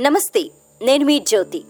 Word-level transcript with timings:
నమస్తే 0.00 0.50
నేను 0.82 1.04
మీ 1.04 1.18
జ్యోతి. 1.18 1.64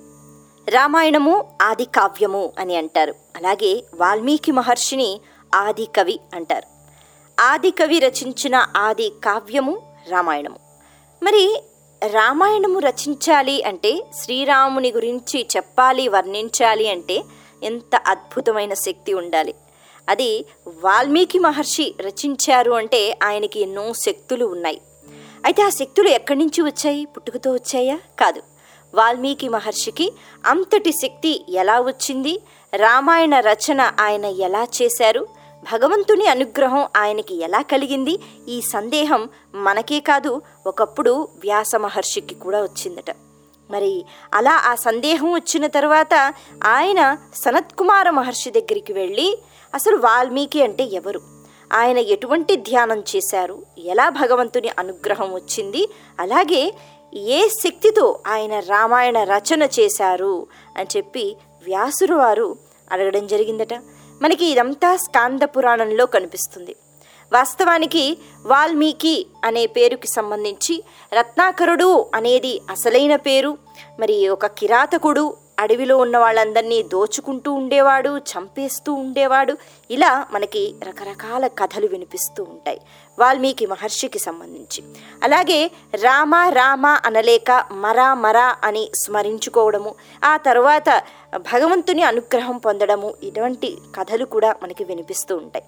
రామాయణము 0.68 1.58
ఆది 1.62 1.84
కావ్యము 1.84 2.52
అని 2.58 2.76
అంటారు. 2.76 3.14
అలాగే 3.36 3.84
వాల్మీకి 3.94 4.52
మహర్షిని 4.52 5.20
ఆది 5.54 5.84
కవి 5.84 6.20
అంటారు. 6.34 6.66
ఆది 7.40 7.70
కవి 7.70 7.98
రచించిన 7.98 8.66
ఆది 8.76 9.08
కావ్యము 9.08 9.98
రామాయణము. 10.08 10.56
మరి 11.22 11.62
రామాయణము 12.06 12.78
రచించాలి 12.78 13.62
అంటే 13.62 14.06
శ్రీరాముని 14.22 14.92
గురించి 14.92 15.46
చెప్పాలి 15.56 16.08
వర్ణించాలి 16.08 16.90
అంటే 16.90 17.22
ఎంత 17.62 17.96
అద్భుతమైన 18.06 18.74
శక్తి 18.74 19.14
ఉండాలి? 19.14 19.54
అది 20.08 20.44
వాల్మీకి 20.66 21.38
మహర్షి 21.38 21.94
రచించారు 22.00 22.72
అంటే 22.72 23.18
ఆయనకి 23.22 23.60
ఎన్నో 23.60 23.92
శక్తులు 23.92 24.46
ఉన్నాయి. 24.46 24.80
అయితే 25.44 25.62
ఆ 25.62 25.68
శక్తులు 25.68 26.08
ఎక్కడి 26.08 26.38
నుంచి 26.38 26.62
వచ్చాయి? 26.62 27.04
పుట్టుకతో 27.04 27.52
వచ్చాయా? 27.52 27.98
కాదు. 28.20 28.42
వాల్మీకి 28.94 29.48
మహర్షికి 29.48 30.12
అంతటి 30.46 30.92
శక్తి 30.92 31.44
ఎలా 31.48 31.80
వచ్చింది? 31.80 32.40
రామాయణ 32.76 33.40
రచన 33.40 33.92
ఆయన 34.00 34.24
ఎలా 34.24 34.66
చేశారు? 34.82 35.26
భగవంతుని 35.72 36.26
అనుగ్రహం 36.26 36.88
ఆయనకి 36.96 37.34
ఎలా 37.42 37.62
కలిగింది? 37.62 38.18
ఈ 38.48 38.60
సందేహం 38.60 39.28
మనకే 39.54 40.00
కాదు 40.00 40.42
ఒకప్పుడు 40.66 41.28
వ్యాస 41.38 41.76
మహర్షికి 41.76 42.34
కూడా 42.34 42.62
వచ్చిందట. 42.62 43.10
మరి 43.70 44.04
అలా 44.34 44.52
ఆ 44.52 44.74
సందేహం 44.74 45.32
వచ్చిన 45.32 45.66
తర్వాత 45.66 46.34
ఆయన 46.64 47.18
సనత్కుమార 47.34 48.10
మహర్షి 48.10 48.50
దగ్గరికి 48.50 48.92
వెళ్ళి 48.92 49.38
అసలు 49.74 49.96
వాల్మీకి 49.96 50.62
అంటే 50.62 50.84
ఎవరు? 50.84 51.33
ఆయన 51.74 51.98
ఎటువంటి 51.98 52.56
ధ్యానం 52.56 53.04
చేశారు? 53.16 53.62
ఎలా 53.78 54.08
భగవంతుని 54.08 54.70
అనుగ్రహం 54.78 55.34
వచ్చింది? 55.34 55.88
అలాగే 56.20 56.74
ఏ 57.14 57.48
శక్తితో 57.48 58.20
ఆయన 58.26 58.58
రామాయణ 58.58 59.18
రచన 59.18 59.62
చేశారు? 59.62 60.46
అని 60.76 60.86
చెప్పి 60.96 61.36
వ్యాసురు 61.64 62.14
వారు 62.14 62.56
అడగడం 62.92 63.26
జరిగిందట. 63.26 63.74
మనకి 64.22 64.46
ఇదంతా 64.46 64.96
స్కాంద 64.96 65.42
పురాణంలో 65.42 66.06
కనిపిస్తుంది. 66.06 66.76
వాస్తవానికి 67.32 68.18
వాల్మీకి 68.46 69.26
అనే 69.44 69.66
పేరుకి 69.66 70.06
సంబంధించి 70.06 70.84
రత్నాకరుడు 71.12 72.06
అనేది 72.14 72.60
అసలైన 72.70 73.16
పేరు. 73.16 73.58
మరి 74.00 74.28
ఒక 74.28 74.46
కిరాతకుడు 74.46 75.36
అడవిలో 75.64 75.94
ఉన్న 76.04 76.16
వాళ్ళందరినీ 76.18 76.78
దోచుకుంటూ 76.92 77.50
ఉండేవాడు 77.60 78.12
చంపేస్తూ 78.30 78.90
ఉండేవాడు. 79.02 79.54
ఇలా 79.90 80.12
మనకి 80.32 80.62
రకరకాల 80.88 81.46
కథలు 81.60 81.86
వినిపిస్తూ 81.86 82.42
ఉంటాయి 82.44 82.80
వాల్మీకి 83.18 83.66
మహర్షికి 83.66 84.18
సంబంధించి. 84.18 84.80
అలాగే 85.22 85.60
రామ 86.02 86.34
రామ 86.58 86.86
అనలేక 86.86 87.50
మరా 87.84 88.08
మరా 88.24 88.48
అని 88.64 88.84
స్మరించుకోవడము 88.94 89.92
ఆ 90.24 90.34
తర్వాత 90.48 90.88
భగవంతుని 91.52 92.02
అనుగ్రహం 92.02 92.58
పొందడము 92.66 93.10
ఇటువంటి 93.22 93.70
కథలు 93.96 94.26
కూడా 94.34 94.52
మనకి 94.62 94.84
వినిపిస్తూ 94.84 95.34
ఉంటాయి. 95.36 95.66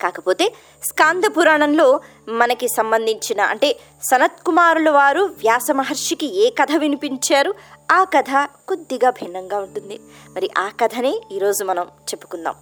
కాకపోతే 0.00 0.44
స్కాంద 0.82 1.24
పురాణంలో 1.36 1.86
మనకి 2.28 2.66
సంబంధించిన 2.68 3.40
అంటే 3.52 3.68
సనత్ 4.02 4.38
కుమారుల 4.46 4.90
వారు 4.90 5.22
వ్యాస 5.40 5.68
మహర్షికి 5.70 6.28
ఏ 6.44 6.46
కథ 6.50 6.72
వినిపించారు 6.76 7.50
ఆ 7.92 8.04
కథ 8.04 8.48
కొద్దిగా 8.68 9.10
భిన్నంగా 9.10 9.58
ఉంటుంది. 9.58 10.00
మరి 10.34 10.50
ఆ 10.58 10.68
కథనే 10.68 11.20
ఈరోజు 11.32 11.64
మనం 11.64 11.82
చెప్పుకుందాం. 11.82 12.54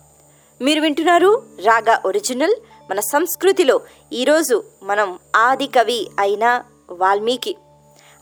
మీరు 0.62 0.80
వింటున్నారు 0.80 1.42
రాగా 1.64 2.02
ఒరిజినల్. 2.06 2.54
మన 2.90 3.00
సంస్కృతిలో 3.00 3.80
ఈరోజు 4.12 4.64
మనం 4.82 5.18
ఆది 5.36 5.66
కవి 5.66 6.10
అయిన 6.18 6.64
వాల్మీకి 6.90 7.56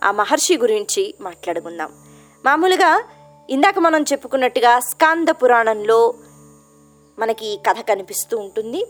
ఆ 0.04 0.10
మహర్షి 0.10 0.56
గురించి 0.56 1.14
మాట్లాడుకుందాం. 1.20 1.92
మామూలుగా 2.44 3.04
ఇందాక 3.50 3.78
మనం 3.78 4.02
చెప్పుకున్నట్టుగా 4.02 4.80
స్కాంద 4.80 5.28
పురాణంలో 5.28 6.14
మనకి 7.18 7.46
ఈ 7.46 7.56
కథ 7.56 7.80
కనిపిస్తూ 7.88 8.38
ఉంటుంది. 8.38 8.86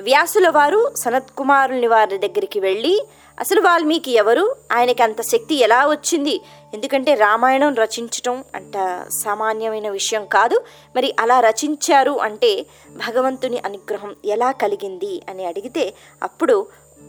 వ్యాసుల 0.00 0.48
వారు 0.48 0.94
సనత్ 0.94 1.30
కుమారుని 1.30 1.86
వారి 1.86 2.18
దగ్గరికి 2.18 2.60
వెళ్ళి 2.60 3.06
అసలు 3.40 3.60
వాల్మీకి 3.60 4.10
ఎవరు? 4.10 4.56
ఆయనకి 4.72 5.02
అంత 5.02 5.20
శక్తి 5.20 5.54
ఎలా 5.54 5.86
వచ్చింది? 5.86 6.40
ఎందుకంటే 6.74 7.14
రామాయణం 7.14 7.74
రచించటం 7.74 8.44
అంత 8.54 9.06
సామాన్యమైన 9.24 9.88
విషయం 9.88 10.26
కాదు. 10.26 10.64
మరి 10.96 11.16
అలా 11.20 11.40
రచించారు 11.40 12.20
అంటే 12.20 12.66
భగవంతుని 12.90 13.58
అనుగ్రహం 13.58 14.16
ఎలా 14.24 14.52
కలిగింది 14.52 15.22
అని 15.28 15.44
అడిగితే 15.44 15.94
అప్పుడు 16.22 16.66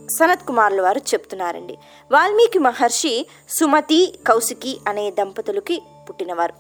సనత్ 0.10 0.46
కుమార్ల 0.46 0.82
వారు 0.82 0.98
చెప్తున్నారండి. 0.98 1.78
వాల్మీకి 2.12 2.60
మహర్షి 2.60 3.28
సుమతి 3.50 4.20
కౌశికి 4.28 4.80
అనే 4.88 5.12
దంపతులకి 5.12 5.82
పుట్టినవారు. 6.10 6.54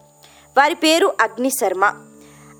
వారి 0.57 0.75
పేరు 0.75 1.13
అగ్నిశర్మ. 1.22 1.85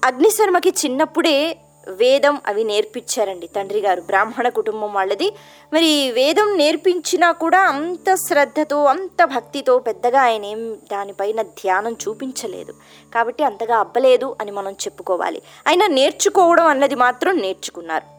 అగ్నిశర్మకి 0.06 0.70
చిన్నప్పుడే 0.70 1.58
వేదం 1.88 2.42
అవి 2.48 2.64
నేర్పించారండి 2.64 3.48
తండ్రి 3.48 3.80
గారు. 3.80 4.02
బ్రాహ్మణ 4.02 4.50
కుటుంబం 4.50 4.94
వాళ్ళది. 4.94 5.32
మరి 5.74 6.12
వేదం 6.12 6.58
నేర్పించినా 6.58 7.32
కూడా 7.32 7.60
అంత 7.60 8.16
శ్రద్ధతో 8.16 8.84
అంత 8.84 9.24
భక్తితో 9.24 9.80
పెద్దగా 9.80 10.22
ఆయన 10.22 10.46
ఏం 10.46 10.78
దానిపైన 10.92 11.42
ధ్యానం 11.42 11.94
చూపించలేదు. 11.94 12.74
కాబట్టి 13.14 13.44
అంతగా 13.44 13.78
అబ్బలేదు 13.78 14.36
అని 14.42 14.52
మనం 14.52 14.72
చెప్పుకోవాలి. 14.72 15.42
అయినా 15.68 15.88
నేర్చుకోవడం 15.88 16.66
అన్నది 16.66 16.96
మాత్రం 16.96 17.38
నేర్చుకున్నారు. 17.38 18.14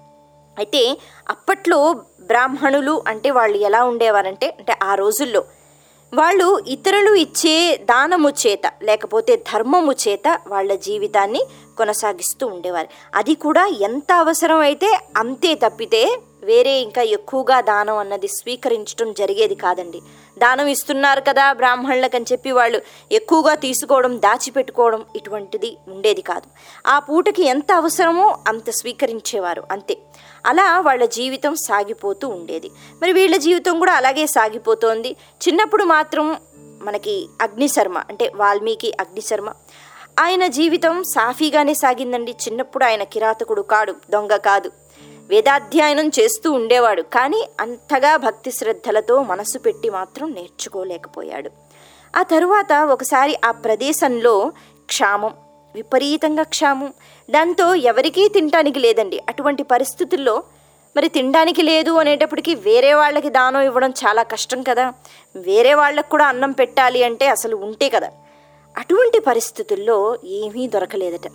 అయితే 0.58 0.98
అప్పట్లో 1.28 1.92
బ్రాహ్మణులు 2.20 3.02
అంటే 3.06 3.31
వాళ్ళు 3.31 3.58
ఎలా 3.58 3.84
ఉండేవారంటే 3.84 4.56
అంటే 4.58 4.76
ఆ 4.82 4.94
రోజుల్లో 4.94 5.44
వాళ్ళు 6.19 6.47
ఇతరులు 6.75 7.12
ఇచ్చే 7.25 7.54
దానము 7.91 8.30
చేత 8.42 8.66
లేకపోతే 8.82 9.32
ధర్మము 9.50 9.92
చేత 10.04 10.26
వాళ్ళ 10.48 10.70
జీవితాన్ని 10.86 11.42
కొనసాగిస్తూ 11.78 12.44
ఉండేవారు. 12.47 12.88
అది 13.14 13.34
కూడా 13.44 13.64
ఎంత 13.88 14.10
అవసరం 14.25 14.60
అయితే 14.69 14.91
అంతే 15.16 15.52
తప్పితే 15.54 16.02
వేరే 16.50 16.72
ఇంకా 16.86 17.02
ఎక్కువగా 17.16 17.58
దానం 17.70 17.98
అన్నది 17.98 18.28
స్వీకరించడం 18.28 19.08
జరిగేది 19.12 19.54
కాదండి. 19.54 20.00
దానం 20.38 20.66
ఇస్తున్నారు 20.66 21.22
కదా 21.28 21.44
బ్రాహ్మణులకు 21.52 22.16
అని 22.16 22.31
చెప్పి 22.32 22.50
వాళ్ళు 22.52 22.78
ఎక్కువగా 23.12 23.54
తీసుకోవడం 23.64 24.14
దాచిపెట్టుకోవడం 24.26 25.02
ఇటువంటిది 25.16 25.70
ఉండేది 25.88 26.22
కాదు. 26.31 26.48
ఆ 26.86 26.98
పూటకి 26.98 27.44
ఎంత 27.54 27.72
అవసరమో 27.72 28.26
అంత 28.48 28.70
స్వీకరించేవారు 28.70 29.64
అంతే. 29.70 29.96
అలా 30.47 30.81
వాళ్ళ 30.81 31.05
జీవితం 31.05 31.55
సాగిపోతూ 31.55 32.28
ఉండేది. 32.28 32.71
మరి 33.03 33.12
వీళ్ళ 33.12 33.37
జీవితం 33.37 33.78
కూడా 33.78 33.93
అలాగే 33.93 34.27
సాగిపోతోంది. 34.27 35.12
చిన్నప్పుడు 35.12 35.84
మాత్రం 35.84 36.37
మనకి 36.82 37.28
అగ్నిశర్మ 37.43 37.99
అంటే 37.99 38.32
వాల్మీకి 38.37 38.93
అగ్నిశర్మ 39.00 39.53
ఆయన 40.21 40.47
జీవితం 40.47 41.05
సాఫీగానే 41.05 41.75
సాగిందండి. 41.75 42.32
చిన్నప్పుడు 42.32 42.84
ఆయన 42.84 43.03
కిరాతకుడు 43.03 43.62
కాడు 43.62 43.94
దొంగ 44.10 44.37
కాదు. 44.37 44.72
వేదాధ్యయనం 45.28 46.09
చేస్తూ 46.09 46.53
ఉండేవాడు. 46.53 47.03
కానీ 47.03 47.49
అంతగా 47.61 48.16
భక్తి 48.16 48.53
శ్రద్ధలతో 48.53 49.22
మనసు 49.22 49.59
పెట్టి 49.59 49.91
మాత్రం 49.91 50.34
నేర్చుకోలేకపోయాడు. 50.34 51.50
ఆ 52.16 52.22
తరువాత 52.22 52.72
ఒకసారి 52.72 53.37
ఆ 53.44 53.50
ప్రదేశంలో 53.50 54.53
క్షామం 54.87 55.34
విపరీతంగా 55.75 56.43
క్షామం. 56.43 56.93
దాంతో 57.31 57.75
ఎవరికీ 57.75 58.29
తినడానికి 58.29 58.79
లేదండి. 58.79 59.21
అటువంటి 59.29 59.62
పరిస్థితుల్లో 59.62 60.43
మరి 60.97 61.09
తినడానికి 61.09 61.62
లేదు 61.62 61.91
అనేటప్పటికీ 61.91 62.55
వేరే 62.55 62.95
వాళ్ళకి 62.95 63.29
దానం 63.29 63.61
ఇవ్వడం 63.61 63.91
చాలా 63.91 64.23
కష్టం 64.23 64.62
కదా. 64.62 64.93
వేరే 65.37 65.75
వాళ్ళకు 65.75 66.11
కూడా 66.11 66.27
అన్నం 66.27 66.51
పెట్టాలి 66.51 67.05
అంటే 67.05 67.29
అసలు 67.29 67.57
ఉంటే 67.57 67.89
కదా. 67.89 68.11
అటువంటి 68.77 69.19
పరిస్థితుల్లో 69.19 70.19
ఏమీ 70.25 70.67
దొరకలేదట. 70.67 71.31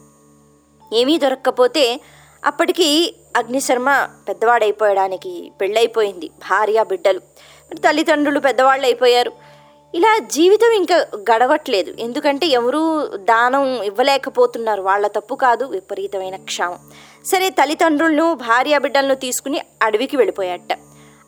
ఏమీ 0.94 1.18
దొరక్కపోతే 1.18 2.02
అప్పటికి 2.46 3.16
అగ్నిశర్మ 3.38 4.08
పెద్దవాడైపోయడానికి 4.28 5.52
పెళ్ళైపోయింది. 5.62 6.28
భార్య 6.28 6.84
బిడ్డలు. 6.84 7.20
తల్లిదండ్రులు 7.76 8.40
పెద్దవాళ్ళు 8.40 8.86
అయిపోయారు 8.86 9.32
ఇలా 9.96 10.18
జీవితం 10.18 10.72
ఇంకా 10.72 10.98
గడవట్లేదు. 11.32 11.92
ఎందుకంటే 12.00 12.48
ఎవరూ 12.48 12.82
దానం 13.32 13.84
ఇవ్వలేకపోతున్నారు. 13.84 14.82
వాళ్ళ 14.82 15.08
తప్పు 15.08 15.36
కాదు 15.36 15.66
విపరీతమైన 15.66 16.36
క్షామం. 16.36 16.80
సరే 17.26 17.50
తల్లిదండ్రులను 17.50 18.34
భార్య 18.34 18.78
బిడ్డలను 18.78 19.16
తీసుకుని 19.16 19.62
అడవికి 19.82 20.18
వెళ్ళిపోయాట. 20.18 20.74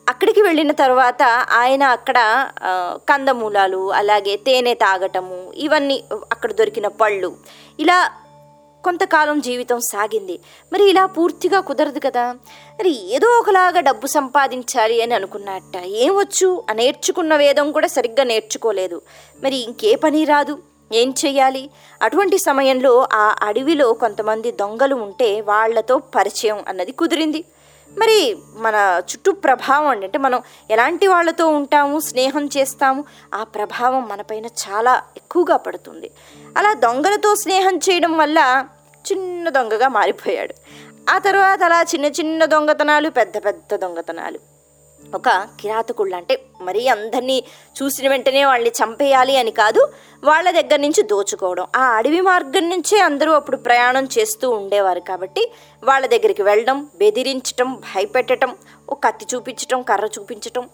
అక్కడికి 0.08 0.42
వెళ్ళిన 0.42 0.72
తర్వాత 0.72 1.22
ఆయన 1.50 1.82
అక్కడ 1.82 2.18
కందమూలాలు 3.08 3.92
అలాగే 3.92 4.36
తేనె 4.36 4.74
తాగటము 4.74 5.52
ఇవన్నీ 5.56 6.04
అక్కడ 6.32 6.52
దొరికిన 6.52 6.88
పళ్ళు 6.88 7.30
ఇలా 7.80 7.98
కొంతకాలం 8.84 9.40
జీవితం 9.40 9.80
సాగింది. 9.80 10.38
మరి 10.72 10.90
ఇలా 10.90 11.06
పూర్తిగా 11.06 11.60
కుదరదు 11.60 12.00
కదా. 12.04 12.32
మరి 12.80 13.14
ఏదో 13.14 13.26
ఒకలాగా 13.26 13.80
డబ్బు 13.80 14.06
సంపాదించాలి 14.06 15.02
అని 15.02 15.14
అనుకున్నట్ట. 15.14 15.76
ఏమొచ్చు 15.86 16.64
ఆ 16.70 16.72
నేర్చుకున్న 16.72 17.36
వేదం 17.36 17.72
కూడా 17.72 17.86
సరిగ్గా 17.86 18.24
నేర్చుకోలేదు. 18.24 19.02
మరి 19.44 19.56
ఇంకే 19.56 19.94
పని 19.94 20.24
రాదు. 20.24 20.58
ఏం 20.92 21.14
చెయ్యాలి? 21.24 21.70
అటువంటి 22.02 22.38
సమయంలో 22.38 23.08
ఆ 23.12 23.36
అడవిలో 23.42 23.92
కొంతమంది 23.92 24.50
దొంగలు 24.50 24.94
ఉంటే 24.94 25.40
వాళ్ళతో 25.40 25.98
పరిచయం 25.98 26.64
అన్నది 26.68 26.92
కుదిరింది. 26.92 27.44
మరి 27.98 28.36
మన 28.56 29.02
చుట్టూ 29.12 29.32
ప్రభావం 29.32 29.86
అండి. 29.86 30.06
అంటే 30.06 30.18
మనం 30.18 30.42
ఎలాంటి 30.70 31.06
వాళ్ళతో 31.06 31.48
ఉంటాము 31.48 32.00
స్నేహం 32.00 32.46
చేస్తాము 32.46 33.04
ఆ 33.34 33.44
ప్రభావం 33.44 34.08
మనపైన 34.08 34.46
చాలా 34.46 35.02
ఎక్కువగా 35.16 35.56
పడుతుంది. 35.56 36.10
అలా 36.58 36.74
దొంగలతో 36.74 37.34
స్నేహం 37.34 37.76
చేయడం 37.76 38.18
వల్ల 38.18 38.66
చిన్న 39.12 39.48
దొంగగా 39.48 39.88
మారిపోయాడు. 39.88 40.54
ఆ 41.10 41.18
తర్వాత 41.18 41.62
అలా 41.62 41.82
చిన్న 41.82 42.06
చిన్న 42.06 42.44
దొంగతనాలు 42.44 43.10
పెద్ద 43.10 43.44
పెద్ద 43.44 43.76
దొంగతనాలు. 43.76 44.51
ఒక 45.14 45.28
కిరాతకుళ్ళు 45.60 46.16
అంటే 46.16 46.34
మరీ 46.60 46.88
అందరినీ 46.88 47.36
చూసిన 47.76 48.08
వెంటనే 48.08 48.44
వాళ్ళని 48.44 48.70
చంపేయాలి 48.70 49.36
అని 49.36 49.50
కాదు 49.50 49.82
వాళ్ళ 50.24 50.50
దగ్గర 50.50 50.76
నుంచి 50.76 51.02
దోచుకోవడం. 51.02 51.66
ఆ 51.76 51.84
అడవి 51.96 52.20
మార్గం 52.20 52.70
నుంచే 52.70 52.98
అందరూ 53.00 53.32
అప్పుడు 53.32 53.56
ప్రయాణం 53.56 54.08
చేస్తూ 54.18 54.50
ఉండేవారు 54.50 55.00
కాబట్టి 55.00 55.42
వాళ్ళ 55.82 56.06
దగ్గరికి 56.06 56.42
వెళ్ళడం 56.42 56.88
బెదిరించటం 56.96 57.74
భయపెట్టడం 57.94 58.52
ఒక 58.88 58.98
కత్తి 59.06 59.26
చూపించటం 59.34 59.82
కర్ర 59.82 60.08
చూపించటం 60.18 60.64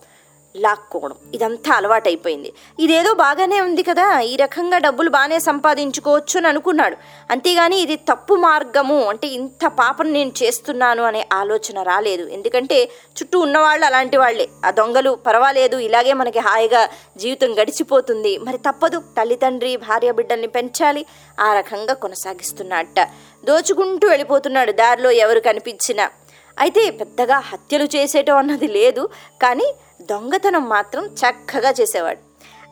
లాక్కోవడం. 0.58 1.16
ఇదంతా 1.34 1.74
అలవాటైపోయింది. 1.74 2.52
ఇదేదో 2.80 3.14
బాగానే 3.14 3.60
ఉంది 3.60 3.82
కదా 3.82 4.20
ఈ 4.20 4.36
రకంగా 4.36 4.78
డబ్బులు 4.78 5.10
బాగానే 5.10 5.38
సంపాదించుకోవచ్చు 5.38 6.38
అని 6.38 6.48
అనుకున్నాడు. 6.48 6.96
అంతేగాని 7.30 7.76
ఇది 7.76 7.96
తప్పు 7.96 8.34
మార్గము. 8.34 9.04
అంటే 9.04 9.28
ఇంత 9.28 9.66
పాపం 9.66 10.12
నేను 10.12 10.32
చేస్తున్నాను 10.42 11.02
అనే 11.02 11.28
ఆలోచన 11.32 11.82
రాలేదు. 11.82 12.28
ఎందుకంటే 12.28 12.84
చుట్టూ 13.18 13.40
ఉన్నవాళ్ళు 13.40 13.86
అలాంటి 13.86 14.16
వాళ్ళే. 14.16 14.48
ఆ 14.64 14.70
దొంగలు 14.70 15.10
పర్వాలేదు 15.26 15.76
ఇలాగే 15.76 16.12
మనకి 16.12 16.38
హాయిగా 16.38 16.88
జీవితం 17.16 17.54
గడిచిపోతుంది. 17.54 18.38
మరి 18.38 18.58
తప్పదు 18.58 18.98
తల్లిదండ్రి 19.18 19.76
భార్య 19.76 20.12
బిడ్డల్ని 20.12 20.46
పెంచాలి. 20.46 21.06
ఆ 21.40 21.54
రకంగా 21.54 21.94
కొనసాగిస్తున్నట్ట 21.94 23.00
దోచుకుంటూ 23.44 24.08
వెళ్ళిపోతున్నాడు 24.08 24.72
దారిలో 24.72 25.10
ఎవరు 25.10 25.40
కనిపించినా. 25.40 26.10
అయితే 26.58 26.90
పెద్దగా 26.90 27.38
హత్యలు 27.38 27.84
చేసేటం 27.84 28.36
అన్నది 28.36 28.68
లేదు. 28.68 29.08
కానీ 29.42 29.74
దొంగతనం 30.02 30.68
మాత్రం 30.68 31.06
చక్కగా 31.06 31.70
చేసేవాడు. 31.70 32.18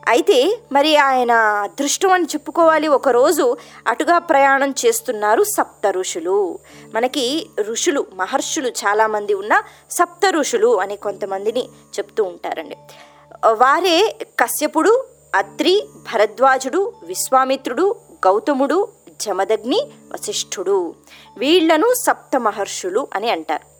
అయితే 0.07 0.59
మరి 0.71 0.97
ఆయన 0.97 1.31
అదృష్టం 1.31 2.11
అని 2.11 2.23
చెప్పుకోవాలి. 2.23 2.87
ఒకరోజు 2.87 3.57
అటుగా 3.87 4.17
ప్రయాణం 4.17 4.73
చేస్తున్నారు 4.85 5.43
సప్త 5.43 5.87
ఋషులు. 5.87 6.59
మనకి 6.95 7.49
ఋషులు 7.61 8.07
మహర్షులు 8.13 8.67
చాలామంది 8.67 9.33
ఉన్న 9.33 9.63
సప్త 9.91 10.29
ఋషులు 10.29 10.79
అని 10.79 10.95
కొంతమందిని 10.95 11.65
చెప్తూ 11.65 12.23
ఉంటారండి. 12.23 12.77
వారే 13.51 14.17
కశ్యపుడు 14.39 15.05
అత్రి 15.35 15.89
భరద్వాజుడు 16.13 16.93
విశ్వామిత్రుడు 17.03 17.95
గౌతముడు 18.27 18.87
జమదగ్ని 19.21 19.81
వశిష్ఠుడు. 20.13 20.95
వీళ్ళను 21.37 21.93
సప్త 21.93 22.39
మహర్షులు 22.39 23.07
అని 23.15 23.29
అంటారు. 23.29 23.77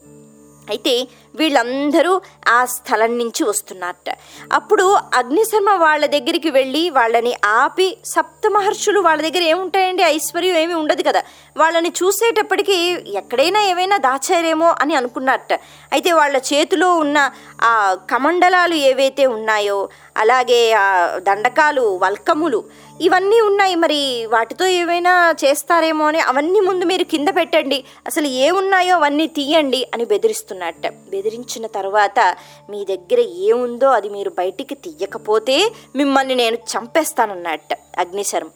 అయితే 0.70 1.08
వీళ్ళందరూ 1.36 2.22
ఆ 2.48 2.66
స్థలం 2.66 3.18
నుంచి 3.18 3.44
వస్తున్నారట. 3.44 4.10
అప్పుడు 4.54 4.86
అగ్నిశర్మ 5.14 5.70
వాళ్ళ 5.70 6.06
దగ్గరికి 6.06 6.50
వెళ్ళి 6.50 6.90
వాళ్ళని 6.90 7.34
ఆపి 7.46 7.98
సప్త 8.06 8.48
మహర్షులు 8.48 9.00
వాళ్ళ 9.00 9.22
దగ్గర 9.22 9.44
ఏముంటాయండి? 9.44 10.04
ఐశ్వర్యం 10.04 10.58
ఏమి 10.58 10.74
ఉండదు 10.74 11.04
కదా. 11.04 11.24
వాళ్ళని 11.58 11.92
చూసేటప్పటికీ 12.04 12.78
ఎక్కడైనా 13.16 13.62
ఏమైనా 13.62 13.98
దాచారేమో 13.98 14.76
అని 14.82 14.96
అనుకున్నారట. 14.96 15.54
అయితే 15.92 16.12
వాళ్ళ 16.12 16.38
చేతిలో 16.38 16.90
ఉన్న 16.96 17.32
ఆ 17.62 17.94
కమండలాలు 18.12 18.74
ఏవైతే 18.74 19.26
ఉన్నాయో 19.26 19.90
అలాగే 20.18 20.72
ఆ 20.74 21.18
దండకాలు 21.18 22.00
వల్కములు 22.04 22.64
ఇవన్నీ 23.02 23.42
ఉన్నాయి. 23.42 23.76
మరి 23.76 24.26
వాటితో 24.26 24.66
ఏమైనా 24.66 25.36
చేస్తారేమో 25.46 26.06
అని 26.06 26.20
అవన్నీ 26.20 26.60
ముందు 26.60 26.86
మీరు 26.86 27.04
కింద 27.04 27.28
పెట్టండి. 27.28 27.84
అసలు 28.08 28.28
ఏమున్నాయో 28.28 28.96
అవన్నీ 28.96 29.28
తీయండి 29.28 29.88
అని 29.94 30.06
బెదిరిస్తున్నట్ట. 30.06 30.88
బెదిరించిన 30.88 31.68
తర్వాత 31.68 32.36
మీ 32.70 32.86
దగ్గర 32.86 33.20
ఏముందో 33.20 33.88
అది 33.88 34.10
మీరు 34.10 34.30
బయటికి 34.30 34.76
తీయకపోతే 34.76 35.72
మిమ్మల్ని 35.96 36.36
నేను 36.36 36.56
చంపేస్తానన్నట్ట 36.56 37.74
అగ్నిశరం 37.98 38.50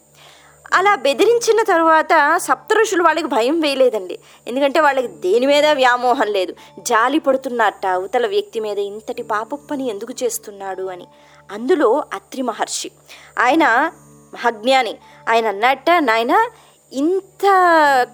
అలా 0.73 0.95
బెదిరించిన 0.95 1.63
తర్వాత 1.63 2.37
సప్తఋషులు 2.37 3.03
వాళ్ళకి 3.03 3.27
భయం 3.27 3.59
వేయలేదండి. 3.59 4.19
ఎందుకంటే 4.47 4.79
వాళ్ళకి 4.79 5.07
దేని 5.07 5.45
మీద 5.45 5.65
వ్యామోహం 5.65 6.27
లేదు. 6.27 6.53
జాలి 6.79 7.19
పడుతున్నట్ట 7.19 7.87
అవతల 7.87 8.27
వ్యక్తి 8.27 8.59
మీద 8.59 8.79
ఇంతటి 8.79 9.23
పాప 9.23 9.55
పని 9.71 9.89
ఎందుకు 9.89 10.13
చేస్తున్నాడు 10.23 10.83
అని. 10.83 11.07
అందులో 11.51 12.03
అత్రి 12.13 12.41
మహర్షి 12.41 12.91
ఆయన 13.39 13.91
మహాజ్ఞాని 14.33 14.95
ఆయన 15.29 15.47
అన్నట్ట 15.47 15.85
నాయన 15.99 16.47
ఇంత 16.93 17.43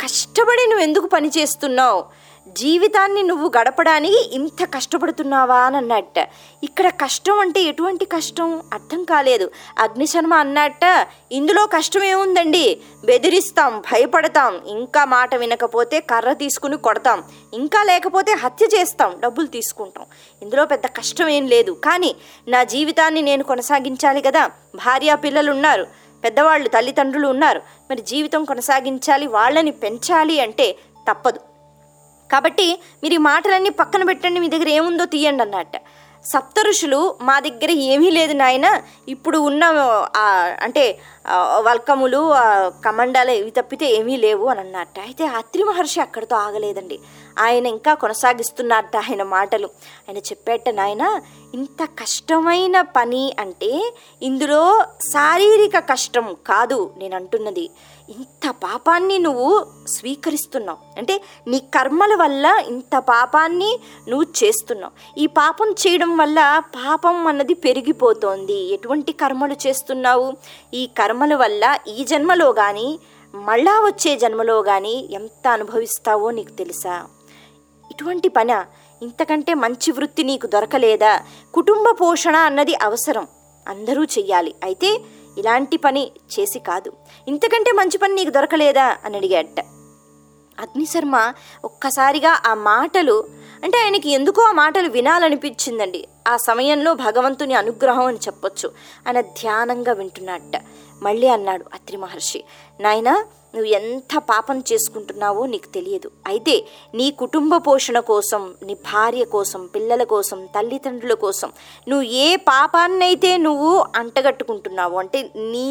కష్టపడి 0.04 0.66
నువ్వు 0.66 0.84
ఎందుకు 0.84 1.08
పని 1.08 1.28
చేస్తున్నావు? 1.28 2.28
జీవితాన్ని 2.48 3.24
నువ్వు 3.24 3.52
గడపడానికి 3.60 4.30
ఇంత 4.34 4.64
కష్టపడుతున్నావా? 4.64 5.60
అని 5.60 5.78
అన్నట్ట. 5.78 6.30
ఇక్కడ 6.64 6.90
కష్టం 6.90 7.40
అంటే 7.40 7.62
ఎటువంటి 7.62 8.06
కష్టం? 8.06 8.62
అర్థం 8.74 9.04
కాలేదు. 9.04 9.52
అగ్నిశర్మ 9.80 10.34
అన్నట్ట 10.34 11.08
ఇందులో 11.32 11.66
కష్టం 11.66 12.04
ఏముందండి? 12.04 12.80
బెదిరిస్తాం 13.06 13.80
భయపడతాం 13.80 14.62
ఇంకా 14.68 15.06
మాట 15.06 15.36
వినకపోతే 15.36 16.00
కర్ర 16.00 16.34
తీసుకుని 16.34 16.78
కొడతాం 16.78 17.24
ఇంకా 17.54 17.84
లేకపోతే 17.84 18.32
హత్య 18.32 18.68
చేస్తాం 18.80 19.20
డబ్బులు 19.20 19.48
తీసుకుంటాం. 19.48 20.06
ఇందులో 20.42 20.66
పెద్ద 20.66 20.86
కష్టం 20.86 21.28
ఏం 21.28 21.48
లేదు. 21.48 21.72
కానీ 21.72 22.16
నా 22.48 22.64
జీవితాన్ని 22.64 23.22
నేను 23.22 23.44
కొనసాగించాలి 23.44 24.22
కదా. 24.22 24.48
భార్య 24.76 25.16
పిల్లలు 25.16 25.52
ఉన్నారు 25.52 26.07
పెద్దవాళ్ళు 26.24 26.70
తల్లిదండ్రులు 26.76 27.28
ఉన్నారు. 27.36 27.62
మరి 27.90 28.02
జీవితం 28.12 28.42
కొనసాగించాలి 28.46 29.28
వాళ్ళని 29.38 29.74
పెంచాలి 29.84 30.38
అంటే 30.46 30.68
తప్పదు. 31.10 31.40
కాబట్టి 32.32 32.68
మీరు 33.04 33.16
ఈ 33.18 33.24
మాటలన్నీ 33.32 33.70
పక్కన 33.82 34.04
పెట్టండి 34.04 34.40
మీ 34.44 34.50
దగ్గర 34.54 34.70
ఏముందో 34.80 35.06
తీయండి 35.16 35.44
అన్నట్ట. 35.44 35.78
సప్త 36.32 36.60
ఋషులు 36.68 37.00
మా 37.28 37.36
దగ్గర 37.46 37.72
ఏమీ 37.92 38.10
లేదు 38.16 38.34
నాయన. 38.40 38.68
ఇప్పుడు 39.14 39.38
ఉన్న 39.50 39.64
అంటే 40.66 40.84
వల్కములు 41.68 42.22
కమండాలు 42.86 43.34
ఇవి 43.42 43.52
తప్పితే 43.58 43.86
ఏమీ 44.00 44.16
లేవు 44.26 44.46
అని 44.52 44.62
అన్నట్టు. 44.66 45.00
అయితే 45.06 45.24
అత్రి 45.40 45.64
మహర్షి 45.70 46.00
అక్కడితో 46.06 46.36
ఆగలేదండి. 46.46 46.98
ఆయన 47.40 47.66
ఇంకా 47.66 47.94
కొనసాగిస్తున్నారట 47.94 48.98
ఆయన 48.98 49.24
మాటలు. 49.24 49.68
ఆయన 50.08 50.18
చెప్పేట 50.18 50.70
నాయన 50.70 51.22
ఇంత 51.54 51.84
కష్టమైన 51.84 52.82
పని 52.82 53.36
అంటే 53.40 53.94
ఇందులో 54.22 54.84
శారీరక 55.00 55.84
కష్టం 55.92 56.36
కాదు 56.48 56.94
నేను 56.98 57.16
అంటున్నది 57.16 57.70
ఇంత 58.10 58.50
పాపాన్ని 58.50 59.20
నువ్వు 59.20 59.66
స్వీకరిస్తున్నావు. 59.88 60.78
అంటే 60.98 61.22
నీ 61.48 61.60
కర్మల 61.60 62.16
వల్ల 62.16 62.64
ఇంత 62.68 62.98
పాపాన్ని 62.98 63.80
నువ్వు 64.10 64.28
చేస్తున్నావు. 64.44 65.20
ఈ 65.20 65.28
పాపం 65.28 65.72
చేయడం 65.72 66.18
వల్ల 66.18 66.62
పాపం 66.76 67.28
అన్నది 67.28 67.54
పెరిగిపోతోంది. 67.54 68.60
ఎటువంటి 68.74 69.12
కర్మలు 69.12 69.68
చేస్తున్నావు? 69.68 70.34
ఈ 70.74 70.86
కర్మల 70.86 71.36
వల్ల 71.36 71.78
ఈ 71.88 72.04
జన్మలో 72.04 72.52
కానీ 72.52 73.00
మళ్ళా 73.36 73.72
వచ్చే 73.72 74.16
జన్మలో 74.16 74.62
కానీ 74.62 75.10
ఎంత 75.12 75.48
అనుభవిస్తావో 75.48 76.32
నీకు 76.32 76.52
తెలుసా? 76.52 77.08
ఇటువంటి 77.92 78.30
పన 78.30 78.66
ఇంతకంటే 79.02 79.54
మంచి 79.54 79.92
వృత్తి 79.92 80.24
నీకు 80.24 80.48
దొరకలేదా? 80.48 81.22
కుటుంబ 81.54 81.96
పోషణ 82.02 82.36
అన్నది 82.36 82.76
అవసరం. 82.76 83.28
అందరూ 83.68 84.04
చెయ్యాలి. 84.04 84.56
అయితే 84.64 85.02
ఇలాంటి 85.38 85.78
పని 85.78 86.12
చేసి 86.40 86.60
కాదు. 86.60 86.94
ఇంతకంటే 87.28 87.72
మంచి 87.72 87.98
పని 87.98 88.14
నీకు 88.14 88.30
దొరకలేదా? 88.30 88.98
అని 89.06 89.18
అడిగాడట. 89.18 89.60
అగ్నిశర్మ 90.60 91.34
ఒక్కసారిగా 91.66 92.42
ఆ 92.46 92.54
మాటలు 92.54 93.28
అంటే 93.64 93.78
ఆయనకి 93.78 94.10
ఎందుకో 94.10 94.42
ఆ 94.42 94.52
మాటలు 94.52 94.90
వినాలనిపించిందండి. 94.90 96.08
ఆ 96.28 96.38
సమయంలో 96.38 96.94
భగవంతుని 96.94 97.54
అనుగ్రహం 97.54 98.06
అని 98.06 98.18
చెప్పొచ్చు. 98.18 98.72
ఆయన 99.08 99.22
ధ్యానంగా 99.22 99.94
వింటున్నట్ట 99.94 100.62
మళ్ళీ 101.02 101.28
అన్నాడు 101.28 101.66
అత్రి 101.74 101.98
మహర్షి 101.98 102.44
నాయనా 102.80 103.26
నువ్వు 103.56 103.70
ఎంత 103.80 104.18
పాపం 104.32 104.58
చేసుకుంటున్నావో 104.70 105.46
నీకు 105.46 105.70
తెలియదు. 105.74 106.10
అయితే 106.28 106.56
నీ 106.96 107.12
కుటుంబ 107.12 107.54
పోషణ 107.68 108.00
కోసం 108.12 108.42
నీ 108.64 108.74
భార్య 108.74 109.24
కోసం 109.36 109.62
పిల్లల 109.76 110.04
కోసం 110.04 110.40
తల్లిదండ్రుల 110.56 111.14
కోసం 111.14 111.52
నువ్వు 111.88 112.06
ఏ 112.26 112.36
పాపాన్నైతే 112.36 113.32
నువ్వు 113.38 113.72
అంటగట్టుకుంటున్నావు 113.96 114.98
అంటే 114.98 115.22
నీ 115.36 115.70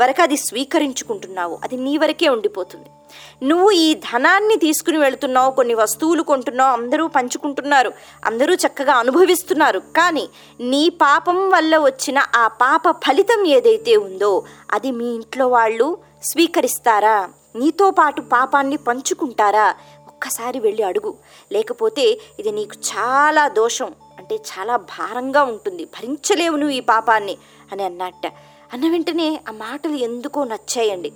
వరకు 0.00 0.22
అది 0.22 0.36
స్వీకరించుకుంటున్నావు 0.36 1.58
అది 1.64 1.76
నీ 1.76 1.94
వరకే 1.96 2.28
ఉండిపోతుంది. 2.28 2.88
నువ్వు 3.42 3.70
ఈ 3.70 3.94
ధనాన్ని 3.94 4.56
తీసుకుని 4.56 4.98
వెళుతున్నావు 4.98 5.50
కొన్ని 5.50 5.74
వస్తువులు 5.74 6.22
కొంటున్నావు 6.22 6.72
అందరూ 6.72 7.08
పంచుకుంటున్నారు 7.08 7.92
అందరూ 8.24 8.54
చక్కగా 8.54 8.92
అనుభవిస్తున్నారు. 8.92 9.78
కానీ 9.78 10.28
నీ 10.60 10.88
పాపం 10.88 11.50
వల్ల 11.50 11.78
వచ్చిన 11.78 12.22
ఆ 12.36 12.48
పాప 12.48 12.90
ఫలితం 12.90 13.46
ఏదైతే 13.46 13.96
ఉందో 13.96 14.44
అది 14.70 14.90
మీ 14.90 15.14
ఇంట్లో 15.14 15.48
వాళ్ళు 15.48 15.98
స్వీకరిస్తారా? 16.22 17.28
నీతో 17.56 17.90
పాటు 17.90 18.20
పాపాన్ని 18.20 18.76
పంచుకుంటారా? 18.76 19.74
ఒక్కసారి 20.08 20.58
వెళ్ళి 20.58 20.82
అడుగు. 20.82 21.14
లేకపోతే 21.52 22.20
ఇది 22.38 22.50
నీకు 22.50 22.72
చాలా 22.72 23.48
దోషం 23.48 23.92
అంటే 24.18 24.36
చాలా 24.36 24.76
భారంగా 24.76 25.42
ఉంటుంది. 25.42 25.84
భరించలేవు 25.84 26.56
నువ్వు 26.56 26.74
ఈ 26.74 26.80
పాపాన్ని 26.80 27.36
అని 27.72 27.82
అన్నట్ట. 27.82 28.32
అన్న 28.72 28.90
వెంటనే 28.90 29.40
ఆ 29.48 29.52
మాటలు 29.52 29.92
ఎందుకో 29.92 30.44
నచ్చాయండి. 30.44 31.12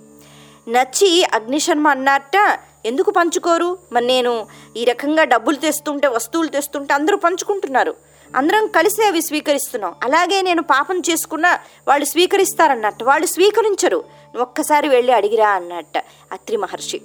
నచ్చి 0.67 1.25
అగ్నిశర్మ 1.33 1.87
అన్నట్ట 1.87 2.59
ఎందుకు 2.85 3.11
పంచుకోరు? 3.11 3.77
మరి 3.91 4.05
నేను 4.05 4.47
ఈ 4.77 4.85
రకంగా 4.85 5.23
డబ్బులు 5.23 5.55
తెస్తుంటే 5.55 6.07
వస్తువులు 6.07 6.47
తెస్తుంటే 6.47 6.93
అందరూ 6.93 7.17
పంచుకుంటున్నారు. 7.17 7.95
అందరం 8.35 8.67
కలిసి 8.67 9.03
అవి 9.03 9.21
స్వీకరిస్తున్నాం. 9.21 9.95
అలాగే 10.03 10.41
నేను 10.41 10.63
పాపం 10.63 10.99
చేసుకున్న 10.99 11.57
వాళ్ళు 11.87 12.05
స్వీకరిస్తారన్నట్టు. 12.05 13.05
వాళ్ళు 13.05 13.27
స్వీకరించరు. 13.27 14.03
ఒక్కసారి 14.39 14.87
వెళ్ళి 14.87 15.13
అడిగిరా 15.13 15.49
అన్నట్ట 15.49 15.97
అత్రి 16.31 16.57
మహర్షి. 16.57 17.01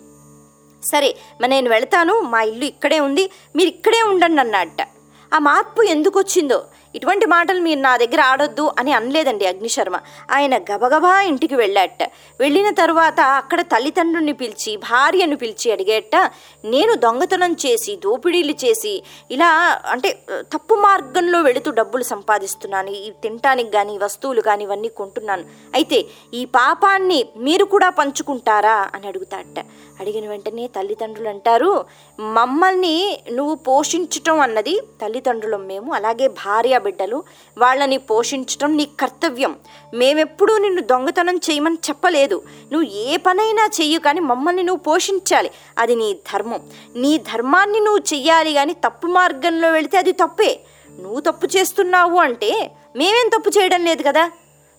సరే 0.83 1.17
మరి 1.41 1.51
నేను 1.51 1.71
వెళతాను. 1.71 2.21
మా 2.21 2.43
ఇల్లు 2.43 2.65
ఇక్కడే 2.65 3.01
ఉంది. 3.01 3.31
మీరు 3.57 3.69
ఇక్కడే 3.69 4.03
ఉండండి 4.03 4.41
అన్నట్ట 4.41 4.89
ఆ 5.35 5.39
మార్పు 5.39 5.83
ఎందుకు 5.83 6.19
వచ్చిందో 6.19 6.65
ఇటువంటి 6.97 7.27
మాటలు 7.27 7.61
మీరు 7.61 7.81
నా 7.81 7.97
దగ్గర 7.97 8.21
ఆడొద్దు 8.21 8.73
అని 8.79 8.93
అనలేదండి 8.93 9.47
అగ్నిశర్మ. 9.47 9.97
ఆయన 10.31 10.59
గబగబా 10.59 11.21
ఇంటికి 11.21 11.55
వెళ్ళాట. 11.55 12.03
వెళ్ళిన 12.41 12.71
తర్వాత 12.71 13.21
అక్కడ 13.21 13.61
తల్లిదండ్రుల్ని 13.61 14.33
పిలిచి 14.33 14.77
భార్యను 14.77 15.37
పిలిచి 15.37 15.73
అడిగేట 15.73 16.17
నేను 16.65 16.95
దొంగతనం 16.95 17.53
చేసి 17.67 17.97
దోపిడీలు 17.97 18.55
చేసి 18.65 19.03
ఇలా 19.31 19.81
అంటే 19.87 20.19
తప్పు 20.53 20.75
మార్గంలో 20.75 21.43
వెళుతూ 21.43 21.71
డబ్బులు 21.71 22.03
సంపాదిస్తున్నాను. 22.03 22.91
ఈ 22.91 23.11
తినటానికి 23.23 23.71
కానీ 23.71 23.99
వస్తువులు 23.99 24.41
కానీ 24.41 24.65
ఇవన్నీ 24.65 24.89
కొంటున్నాను. 24.89 25.45
అయితే 25.75 26.05
ఈ 26.35 26.45
పాపాన్ని 26.45 27.27
మీరు 27.37 27.65
కూడా 27.65 27.91
పంచుకుంటారా? 27.91 28.91
అని 28.95 29.07
అడుగుతాట. 29.07 29.59
అడిగిన 30.01 30.29
వెంటనే 30.29 30.67
తల్లిదండ్రులు 30.67 31.29
అంటారు 31.29 31.85
మమ్మల్ని 32.21 33.21
నువ్వు 33.33 33.55
పోషించటం 33.55 34.41
అన్నది 34.41 34.81
తల్లిదండ్రులం 35.03 35.67
మేము 35.67 35.93
అలాగే 35.93 36.29
భార్య 36.29 36.79
బిడ్డలు 36.87 37.19
వాళ్ళని 37.59 37.99
పోషించటం 37.99 38.77
నీ 38.77 38.85
కర్తవ్యం. 39.01 39.57
మేమెప్పుడూ 39.95 40.59
నిన్ను 40.59 40.83
దొంగతనం 40.83 41.37
చేయమని 41.37 41.79
చెప్పలేదు. 41.89 42.43
నువ్వు 42.73 42.89
ఏ 42.91 43.17
పనైనా 43.17 43.69
చెయ్యు 43.81 43.99
కానీ 43.99 44.21
మమ్మల్ని 44.21 44.63
నువ్వు 44.63 44.83
పోషించాలి. 44.83 45.51
అది 45.79 45.95
నీ 45.95 46.13
ధర్మం. 46.33 46.61
నీ 46.97 47.19
ధర్మాన్ని 47.19 47.81
నువ్వు 47.81 48.15
చెయ్యాలి 48.15 48.53
కానీ 48.55 48.73
తప్పు 48.73 49.07
మార్గంలో 49.07 49.73
వెళితే 49.73 49.99
అది 49.99 50.13
తప్పే. 50.13 50.61
నువ్వు 51.01 51.21
తప్పు 51.21 51.47
చేస్తున్నావు 51.47 52.19
అంటే 52.19 52.71
మేమేం 52.97 53.29
తప్పు 53.29 53.51
చేయడం 53.59 53.85
లేదు 53.85 54.03
కదా? 54.03 54.31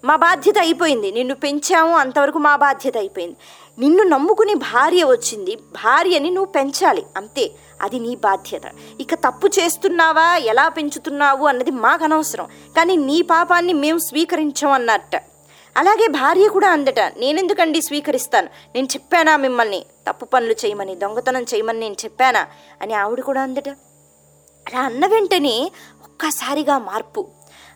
మా 0.06 0.16
బాధ్యత 0.16 0.58
అయిపోయింది. 0.60 1.12
నిన్ను 1.12 1.36
పెంచాము 1.36 1.98
అంతవరకు 1.98 2.38
మా 2.38 2.56
బాధ్యత 2.56 2.98
అయిపోయింది. 2.98 3.36
నిన్ను 3.80 4.04
నమ్ముకుని 4.04 4.54
భార్య 4.54 5.04
వచ్చింది. 5.04 5.56
భార్యని 5.56 6.30
నువ్వు 6.30 6.52
పెంచాలి. 6.52 7.06
అంతే. 7.18 7.52
అది 7.82 8.00
నీ 8.00 8.16
బాధ్యత. 8.16 8.62
ఇక 9.02 9.14
తప్పు 9.14 9.48
చేస్తున్నావా? 9.48 10.38
ఎలా 10.38 10.70
పెంచుతున్నావు? 10.70 11.48
అన్నది 11.48 11.72
మాకు 11.72 12.04
అనవసరం 12.04 12.46
కానీ 12.78 12.96
నీ 12.96 13.22
పాపాన్ని 13.22 13.74
మేము 13.74 13.98
స్వీకరించమన్నట్ట. 13.98 15.16
అలాగే 15.78 16.08
భార్య 16.08 16.48
కూడా 16.48 16.70
అందట. 16.70 17.00
నేనెందుకండి 17.00 17.82
స్వీకరిస్తాను? 17.82 18.50
నేను 18.76 18.88
చెప్పానా 18.88 19.38
మిమ్మల్ని? 19.38 19.86
తప్పు 20.10 20.26
పనులు 20.26 20.52
చేయమని 20.52 20.96
దొంగతనం 20.96 21.44
చేయమని 21.44 21.80
నేను 21.80 21.96
చెప్పానా? 22.04 22.48
అని 22.82 22.94
ఆవిడ 22.94 23.22
కూడా 23.22 23.42
అందట. 23.42 23.70
అలా 24.68 24.80
అన్న 24.80 25.08
వెంటనే 25.08 25.72
ఒక్కసారిగా 26.04 26.78
మార్పు. 26.78 27.28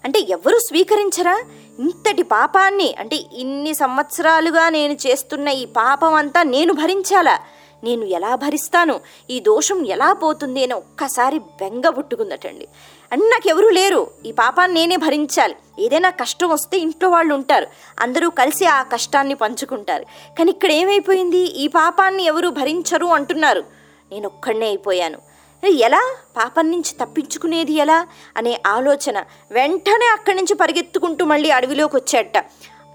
అంటే 0.03 0.19
ఎవరు 0.19 0.59
స్వీకరించరా? 0.59 1.43
ఇంతటి 1.79 2.23
పాపాన్ని 2.23 2.95
అంటే 2.99 3.15
ఇన్ని 3.33 3.73
సంవత్సరాలుగా 3.73 4.69
నేను 4.69 4.93
చేస్తున్న 4.93 5.47
ఈ 5.47 5.65
పాపం 5.65 6.13
అంతా 6.13 6.43
నేను 6.43 6.73
భరించాలా? 6.73 7.39
నేను 7.83 8.05
ఎలా 8.05 8.35
భరిస్తాను? 8.35 8.99
ఈ 9.29 9.39
దోషం 9.39 9.85
ఎలా 9.85 10.13
పోతుంది 10.13 10.63
అని 10.63 10.73
ఒక్కసారి 10.73 11.39
బెంగ 11.39 11.89
పుట్టుకుందటండి. 11.89 12.67
అండ్ 13.11 13.23
నాకెవరూ 13.23 13.69
లేరు. 13.69 14.07
ఈ 14.25 14.31
పాపాన్ని 14.31 14.79
నేనే 14.79 14.95
భరించాలి. 14.95 15.55
ఏదైనా 15.79 16.09
కష్టం 16.09 16.49
వస్తే 16.49 16.77
ఇంట్లో 16.77 17.09
వాళ్ళు 17.09 17.35
ఉంటారు. 17.35 17.67
అందరూ 17.99 18.29
కలిసి 18.29 18.65
ఆ 18.65 18.83
కష్టాన్ని 18.83 19.33
పంచుకుంటారు. 19.33 20.03
కానీ 20.39 20.51
ఇక్కడ 20.51 20.71
ఏమైపోయింది? 20.71 21.37
ఈ 21.37 21.67
పాపాన్ని 21.67 22.23
ఎవరు 22.23 22.49
భరించరు 22.49 23.05
అంటున్నారు. 23.05 23.63
నేను 24.11 24.25
ఒక్కడనే 24.25 24.65
అయిపోయాను. 24.65 25.30
ఎలా? 25.69 26.15
పాపం 26.37 26.71
నుంచి 26.71 27.05
తప్పించుకునేది 27.05 27.73
ఎలా? 27.73 28.07
అనే 28.37 28.61
ఆలోచన 28.67 29.23
వెంటనే 29.51 30.09
అక్కడి 30.13 30.35
నుంచి 30.35 30.53
పరిగెత్తుకుంటూ 30.53 31.25
మళ్ళీ 31.25 31.49
అడవిలోకి 31.49 31.95
వచ్చాట. 31.95 32.45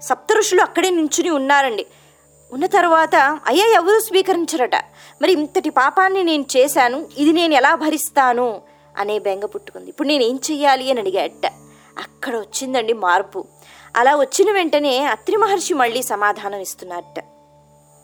సప్తఋషులు 0.01 0.61
అక్కడే 0.61 0.89
నించుని 0.89 1.29
ఉన్నారండి. 1.29 1.85
ఉన్న 2.53 2.65
తర్వాత 2.65 3.39
అయ్యా 3.47 3.65
ఎవరు 3.65 3.99
స్వీకరించరట? 3.99 4.75
మరి 5.21 5.31
ఇంతటి 5.31 5.69
పాపాన్ని 5.69 6.23
నేను 6.23 6.45
చేశాను. 6.57 7.07
ఇది 7.17 7.31
నేను 7.31 7.53
ఎలా 7.53 7.75
భరిస్తాను? 7.75 8.61
అనే 8.97 9.19
బెంగ 9.19 9.45
పుట్టుకుంది. 9.45 9.89
ఇప్పుడు 9.89 10.07
నేను 10.07 10.23
ఏం 10.23 10.39
చెయ్యాలి? 10.51 10.91
అని 10.91 10.99
అడిగాట. 10.99 11.45
అక్కడ 11.97 12.35
వచ్చిందండి 12.35 12.93
మార్పు. 12.93 13.45
అలా 13.95 14.15
వచ్చిన 14.15 14.51
వెంటనే 14.51 15.03
అత్రి 15.03 15.35
మహర్షి 15.35 15.73
మళ్ళీ 15.73 16.03
సమాధానం 16.03 16.59
ఇస్తున్నారట. 16.59 17.23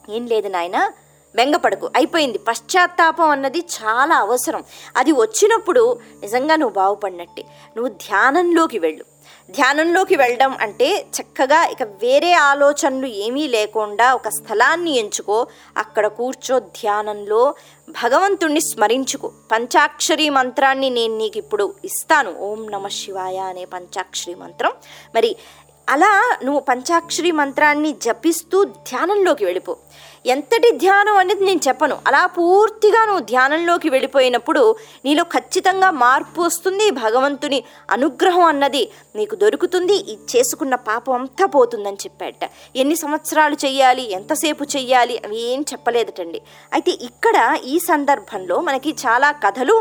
ఏం 0.10 0.28
లేదు 0.28 0.48
నాయనా. 0.48 0.92
బెంగపడకు. 1.36 1.90
అయిపోయింది. 1.96 2.38
పశ్చాత్తాపం 2.38 3.30
అన్నది 3.30 3.60
చాలా 3.60 4.16
అవసరం. 4.16 4.64
అది 4.98 5.12
వచ్చినప్పుడు 5.12 6.00
నిజంగా 6.22 6.56
నువ్వు 6.56 6.74
బాగుపడినట్టే. 6.74 7.42
నువ్వు 7.78 7.94
ధ్యానంలోకి 7.94 8.80
వెళ్ళు. 8.80 9.06
ధ్యానంలోకి 9.52 10.16
వెళ్ళడం 10.16 10.58
అంటే 10.62 11.06
చక్కగా 11.22 11.66
ఇక 11.66 11.84
వేరే 11.84 12.34
ఆలోచనలు 12.34 13.06
ఏమీ 13.06 13.48
లేకుండా 13.48 14.14
ఒక 14.14 14.28
స్థలాన్ని 14.28 14.92
ఎంచుకో. 14.98 15.48
అక్కడ 15.78 16.08
కూర్చో 16.08 16.60
ధ్యానంలో 16.60 17.56
భగవంతుణ్ణి 17.90 18.62
స్మరించుకో. 18.62 19.32
పంచాక్షరి 19.52 20.30
మంత్రాన్ని 20.30 20.90
నేను 20.90 21.18
నీకు 21.18 21.38
ఇప్పుడు 21.38 21.74
ఇస్తాను. 21.86 22.36
ఓం 22.40 22.72
నమ 22.72 22.88
శివాయ 22.88 23.38
అనే 23.38 23.66
పంచాక్షరి 23.66 24.36
మంత్రం. 24.36 24.72
మరి 25.16 25.36
అలా 25.90 26.38
నువ్వు 26.44 26.60
పంచాక్షరి 26.60 27.32
మంత్రాన్ని 27.32 27.94
జపిస్తూ 27.94 28.64
ధ్యానంలోకి 28.64 29.46
వెళ్ళిపో. 29.46 29.78
ఎంతటి 30.26 30.72
ధ్యానం 30.72 31.18
అనేది 31.18 31.46
నేను 31.46 31.62
చెప్పను. 31.68 31.96
అలా 32.08 32.26
పూర్తిగా 32.26 33.06
నువ్వు 33.06 33.24
ధ్యానంలోకి 33.32 33.90
వెళ్ళిపోయినప్పుడు 33.90 34.76
నీలో 35.06 35.24
ఖచ్చితంగా 35.24 35.92
మార్పు 36.04 36.42
వస్తుంది 36.42 36.90
భగవంతుని 36.90 37.64
అనుగ్రహం 37.92 38.46
అన్నది 38.46 38.84
నీకు 39.16 39.36
దొరుకుతుంది. 39.36 39.94
ఈ 39.94 40.18
చేసుకున్న 40.36 40.76
పాపం 40.76 41.14
అంతా 41.14 41.46
పోతుందని 41.46 41.96
చెప్పాట 41.96 42.50
ఎన్ని 42.76 42.96
సంవత్సరాలు 42.96 43.58
చెయ్యాలి 43.66 44.12
ఎంతసేపు 44.12 44.64
చెయ్యాలి 44.76 45.18
అవి 45.26 45.42
ఏం 45.52 45.62
చెప్పలేదటండి. 45.72 46.42
అయితే 46.74 46.92
ఇక్కడ 46.92 47.58
ఈ 47.66 47.80
సందర్భంలో 47.80 48.60
మనకి 48.60 48.96
చాలా 49.06 49.32
కథలు 49.32 49.78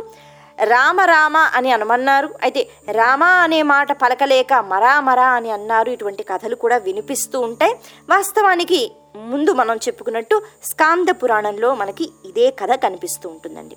రామ 0.59 1.01
రామ 1.01 1.37
అని 1.37 1.73
అనమన్నారు. 1.73 2.29
అయితే 2.43 2.69
రామ 2.93 3.25
అనే 3.25 3.63
మాట 3.63 3.93
పలకలేక 3.93 4.53
మరా 4.73 5.01
మరా 5.01 5.29
అని 5.29 5.51
అన్నారు. 5.51 5.91
ఇటువంటి 5.91 6.23
కథలు 6.23 6.55
కూడా 6.55 6.77
వినిపిస్తూ 6.77 7.41
ఉంటాయి. 7.41 7.75
వాస్తవానికి 8.11 8.93
ముందు 9.17 9.53
మనం 9.53 9.77
చెప్పుకున్నట్టు 9.77 10.43
స్కాంద 10.65 11.09
పురాణంలో 11.09 11.75
మనకి 11.75 12.11
ఇదే 12.25 12.51
కథ 12.51 12.73
కనిపిస్తూ 12.73 13.29
ఉంటుందండి. 13.29 13.77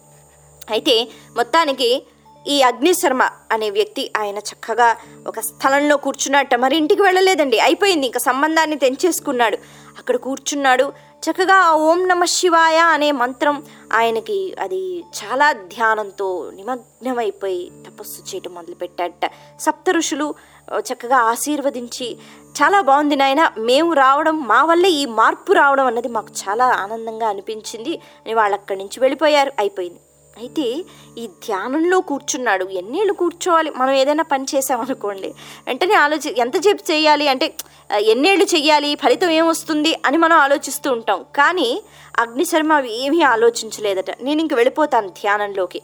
అయితే 0.70 1.08
మొత్తానికి 1.36 2.08
ఈ 2.48 2.62
అగ్నిశర్మ 2.62 3.30
అనే 3.52 3.70
వ్యక్తి 3.70 4.12
ఆయన 4.18 4.38
చక్కగా 4.38 4.98
ఒక 5.28 5.40
స్థలంలో 5.40 5.98
కూర్చున్నట్ట. 5.98 6.56
మరి 6.56 6.78
ఇంటికి 6.78 7.02
వెళ్ళలేదండి 7.02 7.60
అయిపోయింది. 7.60 8.06
ఇంకా 8.06 8.20
సంబంధాన్ని 8.20 8.76
తెంచేసుకున్నాడు. 8.76 9.58
అక్కడ 10.00 10.16
కూర్చున్నాడు. 10.16 10.94
చక్కగా 11.26 11.72
ఓం 11.74 12.08
నమ 12.08 12.26
శివాయ 12.26 12.78
అనే 12.78 13.12
మంత్రం 13.12 13.66
ఆయనకి 13.94 14.56
అది 14.60 15.00
చాలా 15.00 15.52
ధ్యానంతో 15.52 16.52
నిమగ్నమైపోయి 16.54 17.72
తపస్సు 17.88 18.22
చేయటం 18.22 18.54
మొదలుపెట్టాట 18.54 19.32
సప్త 19.60 19.90
ఋషులు 19.92 20.36
చక్కగా 20.80 21.16
ఆశీర్వదించి 21.18 22.18
చాలా 22.62 22.82
బాగుంది 22.82 23.16
నాయన. 23.16 23.52
మేము 23.58 23.94
రావడం 23.94 24.48
మా 24.48 24.64
వల్లే 24.64 24.90
ఈ 24.90 25.06
మార్పు 25.06 25.54
రావడం 25.54 25.86
అన్నది 25.86 26.08
మాకు 26.08 26.28
చాలా 26.28 26.66
ఆనందంగా 26.66 27.28
అనిపించింది. 27.28 27.90
అని 28.26 28.34
వాళ్ళు 28.34 28.56
అక్కడి 28.56 28.80
నుంచి 28.80 29.00
వెళ్ళిపోయారు. 29.00 29.52
అయిపోయింది. 29.60 30.00
అయితే 30.38 30.86
ఈ 31.18 31.28
ధ్యానంలో 31.28 32.02
కూర్చున్నాడు. 32.02 32.66
ఎన్నేళ్ళు 32.66 33.14
కూర్చోవాలి? 33.14 33.70
మనం 33.70 33.92
ఏదైనా 33.92 34.24
పని 34.24 34.46
చేసామనుకోండి 34.56 35.34
వెంటనే 35.68 35.94
ఆలోచి 35.94 36.40
ఎంతసేపు 36.40 36.92
చేయాలి? 36.92 37.28
అంటే 37.28 37.54
ఎన్నేళ్ళు 38.00 38.46
చేయాలి 38.46 38.96
ఫలితం 38.96 39.30
ఏమొస్తుంది? 39.30 40.00
అని 40.06 40.18
మనం 40.18 40.38
ఆలోచిస్తూ 40.38 40.92
ఉంటాం. 40.92 41.26
కానీ 41.36 41.84
అగ్నిశర్మ 42.20 42.74
అవి 42.74 43.06
ఏమీ 43.06 43.22
ఆలోచించలేదట. 43.22 44.12
నేను 44.22 44.42
ఇంక 44.42 44.54
వెళ్ళిపోతాను 44.54 45.08
ధ్యానంలోకి. 45.08 45.82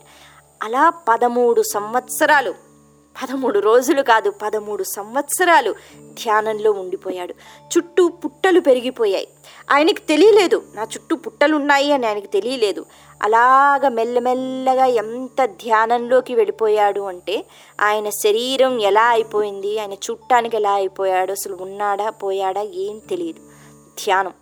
అలా 0.63 0.89
పదమూడు 0.89 1.61
సంవత్సరాలు 1.61 2.70
పదమూడు 3.23 3.59
రోజులు 3.59 4.01
కాదు 4.01 4.29
పదమూడు 4.29 4.83
సంవత్సరాలు 4.83 5.75
ధ్యానంలో 6.01 6.71
ఉండిపోయాడు. 6.71 7.33
చుట్టూ 7.77 8.07
పుట్టలు 8.07 8.59
పెరిగిపోయాయి. 8.59 9.27
ఆయనకి 9.71 10.01
తెలియలేదు 10.01 10.63
నా 10.75 10.83
చుట్టూ 10.83 11.15
పుట్టలు 11.15 11.55
ఉన్నాయి 11.55 11.91
అని 11.91 12.07
ఆయనకి 12.07 12.27
తెలియలేదు. 12.27 12.85
అలాగ 13.23 13.87
మెల్లమెల్లగా 13.87 14.85
ఎంత 14.85 15.45
ధ్యానంలోకి 15.45 16.35
వెళ్ళిపోయాడు 16.35 17.01
అంటే 17.01 17.45
ఆయన 17.81 18.09
శరీరం 18.09 18.81
ఎలా 18.81 19.09
అయిపోయింది 19.09 19.79
ఆయన 19.79 19.93
చుట్టానికి 19.93 20.57
ఎలా 20.57 20.71
అయిపోయాడు 20.71 21.31
అసలు 21.31 21.57
ఉన్నాడా 21.61 22.09
పోయాడా 22.09 22.61
ఏం 22.61 22.99
తెలియదు. 22.99 23.39
ధ్యానం. 24.05 24.33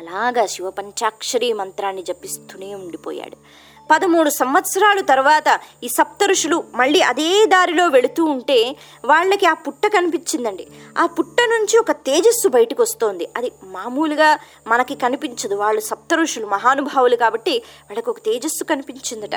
అలాగా 0.00 0.46
శివపంచాక్షరి 0.46 1.52
మంత్రాన్ని 1.52 2.02
జపిస్తూనే 2.02 2.74
ఉండిపోయాడు. 2.74 3.36
పదమూడు 3.90 4.30
సంవత్సరాలు 4.30 5.00
తర్వాత 5.00 5.60
ఈ 5.84 5.88
సప్తరుషులు 5.88 6.64
మళ్ళీ 6.74 7.00
అదే 7.00 7.46
దారిలో 7.46 7.88
వెళుతూ 7.88 8.24
ఉంటే 8.24 8.76
వాళ్ళకి 9.04 9.46
ఆ 9.46 9.54
పుట్ట 9.54 9.86
కనిపించిందండి. 9.86 10.66
ఆ 10.98 11.06
పుట్ట 11.06 11.36
నుంచి 11.40 11.78
ఒక 11.78 11.90
తేజస్సు 11.90 12.48
బయటకు 12.48 12.82
వస్తోంది. 12.82 13.28
అది 13.36 13.52
మామూలుగా 13.64 14.38
మనకి 14.66 14.94
కనిపించదు. 14.94 15.54
వాళ్ళు 15.54 15.80
సప్తరుషులు 15.80 16.46
మహానుభావులు 16.46 17.16
కాబట్టి 17.16 17.58
వాళ్ళకి 17.58 18.10
ఒక 18.10 18.18
తేజస్సు 18.18 18.64
కనిపించిందట. 18.64 19.36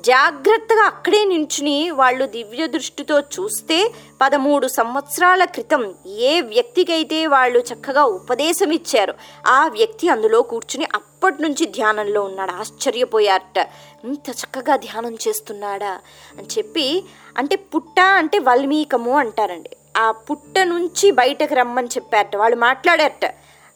జాగ్రత్తగా 0.00 0.84
అక్కడే 0.84 1.24
నించుని 1.24 1.90
వాళ్ళు 1.90 2.24
దివ్య 2.26 2.66
దృష్టితో 2.66 3.20
చూస్తే 3.20 3.94
పదమూడు 4.20 4.66
సంవత్సరాల 4.66 5.44
క్రితం 5.44 5.94
ఏ 6.06 6.40
వ్యక్తికైతే 6.40 7.26
వాళ్ళు 7.26 7.58
చక్కగా 7.58 8.04
ఉపదేశం 8.04 8.70
ఇచ్చారో 8.70 9.14
ఆ 9.46 9.66
వ్యక్తి 9.66 10.08
అందులో 10.08 10.42
కూర్చుని 10.42 10.86
అప్పటి 10.94 11.42
నుంచి 11.42 11.66
ధ్యానంలో 11.66 12.22
ఉన్నాడు. 12.22 12.50
ఆశ్చర్యపోయారట. 12.50 13.68
ఇంత 14.04 14.30
చక్కగా 14.30 14.76
ధ్యానం 14.76 15.14
చేస్తున్నాడా 15.28 15.98
అని 16.38 16.48
చెప్పి 16.58 17.04
అంటే 17.38 17.56
పుట్ట 17.56 18.00
అంటే 18.00 18.38
వల్మీకము 18.38 19.18
అంటారండి. 19.18 19.70
ఆ 19.96 20.10
పుట్ట 20.10 20.58
నుంచి 20.58 21.10
బయటకు 21.10 21.54
రమ్మని 21.54 21.86
చెప్పారట. 21.86 22.36
వాళ్ళు 22.36 22.56
మాట్లాడారట. 22.56 23.34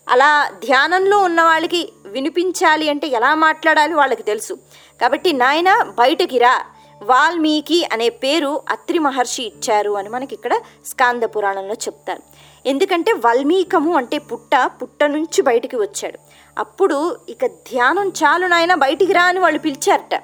అలా 0.08 0.50
ధ్యానంలో 0.50 1.18
ఉన్న 1.18 1.42
వాళ్ళకి 1.42 1.92
వినిపించాలి 2.06 2.88
అంటే 2.88 3.06
ఎలా 3.06 3.34
మాట్లాడాలి 3.34 3.94
వాళ్ళకి 3.94 4.22
తెలుసు. 4.22 4.58
కాబట్టి 5.00 5.32
నాయన 5.32 5.82
బయటకి 5.82 6.38
రా. 6.38 6.64
వాల్మీకి 7.02 7.88
అనే 7.92 8.08
పేరు 8.08 8.62
అత్రి 8.68 8.98
మహర్షి 8.98 9.42
ఇచ్చారు 9.42 9.90
అని 9.90 10.08
మనకి 10.08 10.34
ఇక్కడ 10.34 10.54
స్కాంద 10.86 11.22
పురాణంలో 11.22 11.74
చెప్తారు. 11.74 12.22
ఎందుకంటే 12.66 13.12
వాల్మీకము 13.12 13.96
అంటే 13.96 14.18
పుట్ట 14.18 14.70
పుట్ట 14.82 15.04
నుంచి 15.04 15.42
బయటికి 15.42 15.76
వచ్చాడు. 15.76 16.18
అప్పుడు 16.58 17.16
ఇక 17.28 17.46
ధ్యానం 17.46 18.08
చాలు 18.08 18.46
నాయన 18.46 18.74
బయటికి 18.74 19.12
రా 19.12 19.24
అని 19.24 19.40
వాళ్ళు 19.40 19.58
పిలిచారట. 19.58 20.14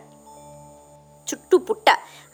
చుట్టూ 1.31 1.59
పుట్ట. 1.59 1.85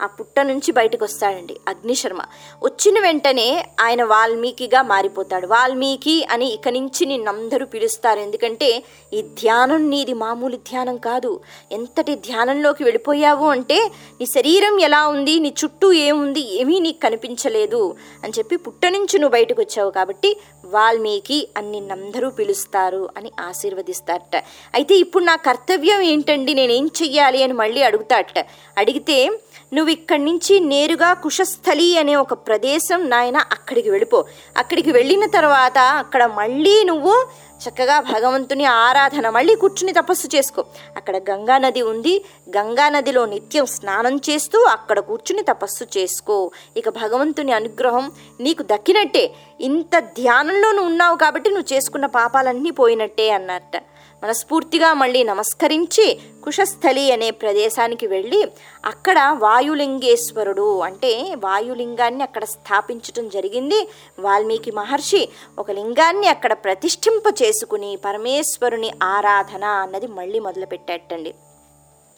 ఆ 0.03 0.07
పుట్ట 0.07 0.41
నుంచి 0.41 0.73
బయటకు 0.73 1.05
వస్తాడండి 1.05 1.57
అగ్నిశర్మ. 1.69 2.21
వచ్చిన 2.63 3.01
వెంటనే 3.01 3.67
ఆయన 3.81 4.05
వాల్మీకిగా 4.05 4.83
మారిపోతాడు. 4.83 5.47
వాల్మీకి 5.47 6.27
అని 6.31 6.47
ఇక 6.53 6.69
నుంచి 6.69 7.07
నిన్నందరూ 7.07 7.67
పిలుస్తారు. 7.67 8.21
ఎందుకంటే 8.21 8.83
ఈ 9.15 9.23
ధ్యానం 9.23 9.91
నీది 9.91 10.13
మామూలు 10.13 10.57
ధ్యానం 10.57 10.97
కాదు. 10.97 11.41
ఎంతటి 11.73 12.15
ధ్యానంలోకి 12.15 12.85
వెళ్ళిపోయావు 12.85 13.47
అంటే 13.47 13.91
నీ 14.21 14.27
శరీరం 14.27 14.81
ఎలా 14.81 15.09
ఉంది 15.09 15.39
నీ 15.39 15.55
చుట్టూ 15.65 15.93
ఏముంది 15.93 16.61
ఏమీ 16.61 16.81
నీకు 16.81 17.01
కనిపించలేదు 17.01 17.95
అని 18.25 18.33
చెప్పి 18.39 18.57
పుట్ట 18.57 18.87
నుంచి 18.87 19.19
నువ్వు 19.19 19.33
బయటకు 19.33 19.61
వచ్చావు 19.61 19.91
కాబట్టి 19.91 20.37
వాల్మీకి 20.65 21.49
అని 21.57 21.71
నిన్నందరూ 21.71 22.31
పిలుస్తారు 22.31 23.09
అని 23.17 23.33
ఆశీర్వదిస్తారట. 23.41 24.37
అయితే 24.75 24.95
ఇప్పుడు 24.95 25.25
నా 25.25 25.37
కర్తవ్యం 25.37 26.01
ఏంటండి? 26.01 26.55
నేనేం 26.55 26.91
చెయ్యాలి 27.03 27.43
అని 27.43 27.53
మళ్ళీ 27.53 27.83
అడుగుతాట 27.83 28.39
అడిగితే 28.79 29.31
నువ్వు 29.73 29.91
ఇక్కడి 29.91 30.25
నుంచి 30.25 30.61
నేరుగా 30.61 31.15
కుశస్థలి 31.15 31.99
అనే 31.99 32.15
ఒక 32.15 32.33
ప్రదేశం 32.33 33.11
నాయన 33.11 33.37
అక్కడికి 33.37 33.91
వెళ్ళిపో. 33.91 34.25
అక్కడికి 34.57 34.93
వెళ్ళిన 34.93 35.27
తర్వాత 35.27 35.79
అక్కడ 35.79 36.27
మళ్ళీ 36.27 36.85
నువ్వు 36.85 37.27
చక్కగా 37.69 38.01
భగవంతుని 38.01 38.65
ఆరాధన 38.65 39.29
మళ్ళీ 39.29 39.55
కూర్చుని 39.55 39.93
తపస్సు 39.93 40.37
చేసుకో. 40.37 40.65
అక్కడ 40.97 41.17
గంగా 41.17 41.59
నది 41.59 41.83
ఉంది. 41.83 42.25
గంగా 42.57 42.89
నదిలో 42.89 43.27
నిత్యం 43.27 43.67
స్నానం 43.67 44.17
చేస్తూ 44.17 44.63
అక్కడ 44.63 45.01
కూర్చుని 45.01 45.43
తపస్సు 45.43 45.99
చేసుకో. 45.99 46.51
ఇక 46.77 46.89
భగవంతుని 46.89 47.53
అనుగ్రహం 47.53 48.13
నీకు 48.41 48.63
దక్కినట్టే. 48.63 49.35
ఇంత 49.61 49.99
ధ్యానంలో 49.99 50.73
నువ్వు 50.73 50.87
ఉన్నావు 50.87 51.17
కాబట్టి 51.17 51.51
నువ్వు 51.51 51.75
చేసుకున్న 51.75 52.07
పాపాలన్నీ 52.07 52.71
పోయినట్టే 52.71 53.31
అన్నట్ట. 53.31 53.77
మనస్ఫూర్తిగా 54.25 54.95
మళ్ళీ 54.95 55.23
నమస్కరించి 55.23 56.19
కుశస్థలి 56.45 57.13
అనే 57.13 57.31
ప్రదేశానికి 57.31 58.07
వెళ్ళి 58.07 58.49
అక్కడ 58.85 59.19
వాయులింగేశ్వరుడు 59.39 60.79
అంటే 60.79 61.35
వాయులింగాన్ని 61.45 62.23
అక్కడ 62.23 62.45
స్థాపించటం 62.45 63.29
జరిగింది. 63.29 63.89
వాల్మీకి 64.19 64.71
మహర్షి 64.71 65.29
ఒక 65.59 65.71
లింగాన్ని 65.71 66.29
అక్కడ 66.29 66.53
ప్రతిష్ఠింప 66.53 67.23
చేసుకుని 67.43 67.99
పరమేశ్వరుని 68.05 68.93
ఆరాధన 69.03 69.65
అన్నది 69.65 70.07
మళ్ళీ 70.07 70.39
మొదలుపెట్టేటండి. 70.39 71.35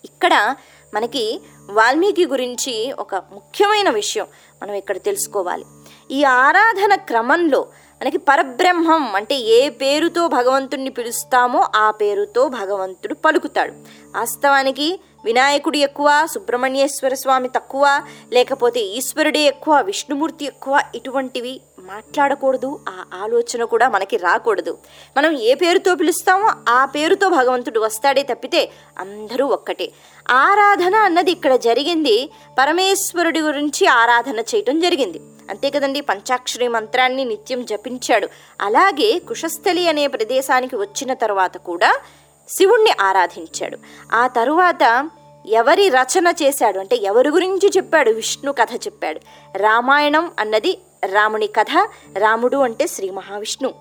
ఇక్కడ 0.05 0.55
మనకి 0.95 1.41
వాల్మీకి 1.71 2.27
గురించి 2.27 2.93
ఒక 2.93 3.15
ముఖ్యమైన 3.15 3.91
విషయం 3.91 4.27
మనం 4.63 4.75
ఇక్కడ 4.75 4.97
తెలుసుకోవాలి. 4.97 5.65
ఈ 6.11 6.25
ఆరాధన 6.25 6.95
క్రమంలో 6.95 7.67
మనకి 8.03 8.19
పరబ్రహ్మం 8.19 9.15
అంటే 9.15 9.37
ఏ 9.37 9.69
పేరుతో 9.69 10.29
భగవంతుణ్ణి 10.29 10.91
పిలుస్తామో 10.91 11.69
ఆ 11.77 11.91
పేరుతో 11.91 12.49
భగవంతుడు 12.49 13.15
పలుకుతాడు. 13.15 13.73
వాస్తవానికి 14.19 15.01
వినాయకుడు 15.25 15.77
ఎక్కువ 15.77 16.27
సుబ్రహ్మణ్యేశ్వర 16.35 17.15
స్వామి 17.15 17.49
తక్కువ 17.49 18.03
లేకపోతే 18.33 18.81
ఈశ్వరుడే 18.81 19.41
ఎక్కువ 19.41 19.81
విష్ణుమూర్తి 19.81 20.45
ఎక్కువ 20.45 20.83
ఇటువంటివి 20.95 21.61
మాట్లాడకూడదు 21.89 22.81
ఆ 22.89 23.05
ఆలోచన 23.23 23.65
కూడా 23.65 23.89
మనకి 23.89 24.17
రాకూడదు. 24.17 24.79
మనం 25.17 25.39
ఏ 25.39 25.55
పేరుతో 25.55 25.95
పిలుస్తామో 25.95 26.53
ఆ 26.69 26.85
పేరుతో 26.85 27.29
భగవంతుడు 27.29 27.81
వస్తాడే 27.81 28.23
తప్పితే 28.23 28.71
అందరూ 28.99 29.47
ఒక్కటే. 29.47 29.93
ఆరాధన 30.31 30.95
అన్నది 30.95 31.31
ఇక్కడ 31.31 31.55
జరిగింది 31.55 32.31
పరమేశ్వరుడి 32.59 33.41
గురించి 33.41 33.87
ఆరాధన 33.87 34.39
చేయటం 34.39 34.81
జరిగింది. 34.81 35.21
అంతే 35.51 35.71
కదండి 35.71 36.01
పంచాక్షరి 36.01 36.69
మంత్రాన్ని 36.69 37.25
నిత్యం 37.25 37.65
జపించాడు. 37.65 38.29
అలాగే 38.61 39.19
కుశస్థలి 39.19 39.89
అనే 39.89 40.07
ప్రదేశానికి 40.07 40.77
వచ్చిన 40.77 41.15
తర్వాత 41.15 41.57
కూడా 41.57 42.01
శివుణ్ణి 42.49 42.91
ఆరాధించాడు. 43.01 43.79
ఆ 44.13 44.27
తరువాత 44.27 45.11
ఎవరి 45.47 45.89
రచన 45.89 46.33
చేశాడు? 46.43 46.79
అంటే 46.79 46.97
ఎవరి 46.97 47.29
గురించి 47.29 47.71
చెప్పాడు? 47.77 48.11
విష్ణు 48.11 48.53
కథ 48.53 48.69
చెప్పాడు. 48.75 49.21
రామాయణం 49.59 50.31
అన్నది 50.39 50.79
రాముని 51.05 51.47
కథ 51.47 51.89
రాముడు 52.19 52.57
అంటే 52.57 52.87
శ్రీ 52.87 53.11
మహావిష్ణువు 53.11 53.75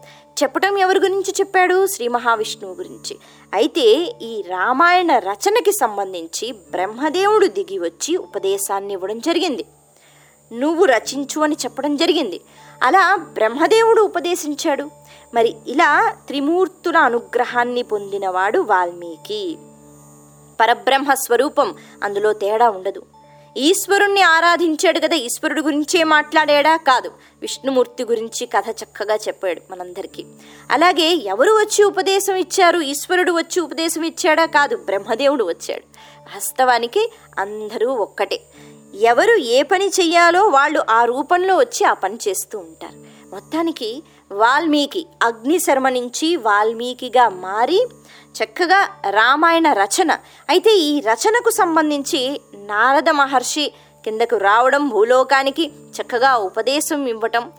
చెప్పటం 0.43 0.77
ఎవరి 0.77 0.99
గురించి 0.99 1.33
చెప్పాడు? 1.39 1.87
శ్రీ 1.87 2.07
మహావిష్ణువు 2.07 2.75
గురించి. 2.75 3.19
అయితే 3.53 4.15
ఈ 4.21 4.43
రామాయణ 4.49 5.17
రచనకి 5.17 5.71
సంబంధించి 5.71 6.51
బ్రహ్మదేవుడు 6.51 7.47
దిగి 7.47 7.79
వచ్చి 7.79 8.17
ఉపదేశాన్ని 8.17 8.93
ఇవ్వడం 8.93 9.19
జరిగింది. 9.19 9.65
నువ్వు 10.53 10.85
రచించు 10.85 11.41
అని 11.41 11.55
చెప్పడం 11.55 11.95
జరిగింది. 11.95 12.41
అలా 12.83 13.15
బ్రహ్మదేవుడు 13.15 14.01
ఉపదేశించాడు. 14.01 14.89
మరి 15.33 15.55
ఇలా 15.67 16.09
త్రిమూర్తుల 16.27 16.97
అనుగ్రహాన్ని 16.97 17.83
పొందినవాడు 17.83 18.59
వాల్మీకి. 18.59 19.57
పరబ్రహ్మ 20.61 21.13
స్వరూపం 21.13 21.75
అందులో 22.03 22.33
తేడా 22.33 22.69
ఉండదు. 22.69 23.03
ఈశ్వరుణ్ణి 23.57 24.21
ఆరాధించాడు 24.21 24.99
కదా 24.99 25.15
ఈశ్వరుడు 25.15 25.61
గురించే 25.61 26.03
మాట్లాడాడా? 26.03 26.77
కాదు. 26.77 27.11
విష్ణుమూర్తి 27.41 28.03
గురించి 28.03 28.45
కథ 28.45 28.63
చక్కగా 28.69 29.15
చెప్పాడు 29.15 29.61
మనందరికీ. 29.71 30.25
అలాగే 30.71 31.09
ఎవరు 31.09 31.51
వచ్చి 31.51 31.83
ఉపదేశం 31.83 32.35
ఇచ్చారు? 32.35 32.79
ఈశ్వరుడు 32.79 33.31
వచ్చి 33.31 33.59
ఉపదేశం 33.59 34.03
ఇచ్చాడా? 34.03 34.45
కాదు 34.45 34.75
బ్రహ్మదేవుడు 34.75 35.43
వచ్చాడు. 35.43 35.83
వాస్తవానికి 36.19 37.11
అందరూ 37.39 37.93
ఒక్కటే. 37.93 38.41
ఎవరు 39.01 39.35
ఏ 39.35 39.63
పని 39.63 39.87
చెయ్యాలో 39.87 40.47
వాళ్ళు 40.47 40.83
ఆ 40.89 41.05
రూపంలో 41.05 41.57
వచ్చి 41.57 41.85
ఆ 41.85 41.93
పని 41.93 42.17
చేస్తూ 42.27 42.59
ఉంటారు. 42.59 43.16
మొత్తానికి 43.31 44.03
వాల్మీకి 44.31 45.05
అగ్నిశర్మ 45.23 45.89
నుంచి 45.89 46.27
వాల్మీకిగా 46.37 47.29
మారి 47.29 47.79
చక్కగా 48.35 48.79
రామాయణ 49.09 49.67
రచన. 49.73 50.11
అయితే 50.49 50.73
ఈ 50.77 50.99
రచనకు 50.99 51.49
సంబంధించి 51.49 52.41
నారద 52.55 53.09
మహర్షి 53.09 53.65
కిందకు 54.05 54.37
రావడం 54.37 54.89
భూలోకానికి 54.89 55.71
చక్కగా 55.97 56.35
ఉపదేశం 56.37 57.07
ఇవ్వటం 57.07 57.51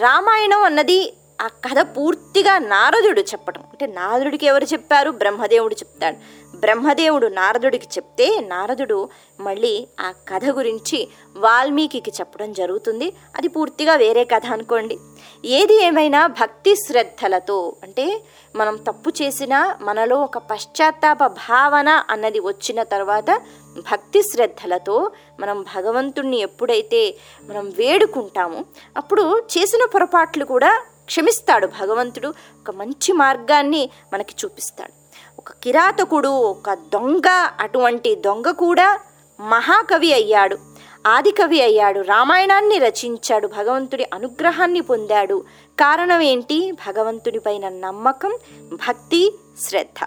రామాయణం 0.00 0.62
అన్నది 0.62 1.00
ఆ 1.40 1.46
కథ 1.46 1.86
పూర్తిగా 1.96 2.58
నారదుడు 2.58 3.20
చెప్పటం. 3.20 3.60
అంటే 3.60 3.86
నారదుడికి 3.86 4.46
ఎవరు 4.46 4.64
చెప్పారు? 4.64 5.10
బ్రహ్మదేవుడు 5.10 5.74
చెప్తాడు. 5.74 6.16
బ్రహ్మదేవుడు 6.56 7.26
నారదుడికి 7.26 7.86
చెప్తే 7.86 8.40
నారదుడు 8.40 9.08
మళ్ళీ 9.40 9.88
ఆ 10.00 10.12
కథ 10.28 10.44
గురించి 10.44 11.08
వాల్మీకి 11.36 12.02
చెప్పడం 12.10 12.52
జరుగుతుంది. 12.52 13.12
అది 13.36 13.48
పూర్తిగా 13.48 13.94
వేరే 13.94 14.24
కథ 14.24 14.46
అనుకోండి. 14.52 14.98
ఏది 15.44 15.84
ఏమైనా 15.84 16.26
భక్తి 16.26 16.76
శ్రద్ధలతో 16.76 17.76
అంటే 17.82 18.20
మనం 18.56 18.76
తప్పు 18.76 19.12
చేసినా 19.22 19.78
మనలో 19.80 20.16
ఒక 20.16 20.38
పశ్చాత్తాప 20.38 21.26
భావన 21.26 21.88
అన్నది 21.88 22.40
వచ్చిన 22.40 22.82
తర్వాత 22.82 23.42
భక్తి 23.78 24.22
శ్రద్ధలతో 24.22 25.10
మనం 25.40 25.62
భగవంతుణ్ణి 25.62 26.40
ఎప్పుడైతే 26.40 27.14
మనం 27.42 27.68
వేడుకుంటామో 27.68 28.64
అప్పుడు 28.96 29.42
చేసిన 29.58 29.88
పొరపాట్లు 29.94 30.44
కూడా 30.44 30.82
క్షమిస్తాడు 31.06 31.66
భగవంతుడు. 31.66 32.28
ఒక 32.60 32.70
మంచి 32.70 33.12
మార్గాన్ని 33.12 33.90
మనకి 34.12 34.34
చూపిస్తాడు. 34.44 34.92
ఒక 35.38 35.52
కిరాతకుడు 35.52 36.28
ఒక 36.28 36.72
దొంగ 36.74 37.48
అటువంటి 37.60 38.14
దొంగ 38.14 38.50
కూడా 38.50 39.00
మహాకవి 39.40 40.14
అయ్యాడు. 40.14 40.58
ఆదికవి 41.06 41.62
అయ్యాడు. 41.62 42.00
రామాయణాన్ని 42.00 42.78
రచించాడు. 42.78 43.48
భగవంతుడి 43.48 44.06
అనుగ్రహాన్ని 44.14 44.80
పొందాడు. 44.80 45.44
కారణం 45.80 46.20
ఏంటి? 46.20 46.72
భగవంతుడి 46.72 47.38
పైన 47.38 47.68
నమ్మకం 47.68 48.38
భక్తి 48.72 49.38
శ్రద్ధ. 49.60 50.06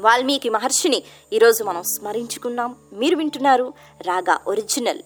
వాల్మీకి 0.00 0.48
మహర్షిని 0.48 1.02
ఈరోజు 1.32 1.64
మనం 1.64 1.82
స్మరించుకున్నాం. 1.82 2.76
మీరు 2.92 3.16
వింటున్నారు 3.16 3.72
రాగా 4.02 4.38
ఒరిజినల్. 4.46 4.98